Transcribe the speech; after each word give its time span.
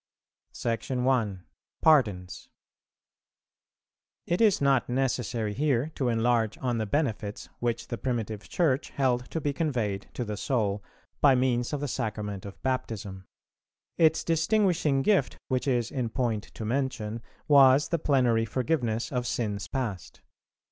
§1. 1.03 1.45
Pardons. 1.83 2.49
It 4.25 4.41
is 4.41 4.59
not 4.59 4.89
necessary 4.89 5.53
here 5.53 5.91
to 5.93 6.09
enlarge 6.09 6.57
on 6.57 6.79
the 6.79 6.87
benefits 6.87 7.49
which 7.59 7.89
the 7.89 7.99
primitive 7.99 8.49
Church 8.49 8.89
held 8.89 9.29
to 9.29 9.39
be 9.39 9.53
conveyed 9.53 10.07
to 10.15 10.25
the 10.25 10.37
soul 10.37 10.83
by 11.21 11.35
means 11.35 11.71
of 11.71 11.81
the 11.81 11.87
Sacrament 11.87 12.47
of 12.47 12.59
Baptism. 12.63 13.27
Its 13.95 14.23
distinguishing 14.23 15.03
gift, 15.03 15.37
which 15.49 15.67
is 15.67 15.91
in 15.91 16.09
point 16.09 16.45
to 16.55 16.65
mention, 16.65 17.21
was 17.47 17.89
the 17.89 17.99
plenary 17.99 18.45
forgiveness 18.45 19.11
of 19.11 19.27
sins 19.27 19.67
past. 19.67 20.21